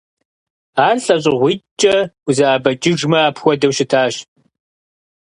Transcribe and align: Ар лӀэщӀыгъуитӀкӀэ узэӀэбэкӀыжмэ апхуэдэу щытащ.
Ар 0.87 0.95
лӀэщӀыгъуитӀкӀэ 1.05 1.95
узэӀэбэкӀыжмэ 2.27 3.17
апхуэдэу 3.29 3.73
щытащ. 3.77 4.15